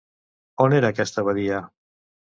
[0.65, 1.61] On era aquesta abadia?